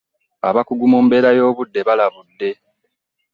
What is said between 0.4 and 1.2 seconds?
Abakugu mu